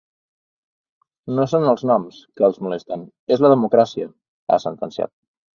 [1.39, 3.05] No són els noms, que els molesten,
[3.37, 4.11] és la democràcia,
[4.57, 5.17] ha sentenciat.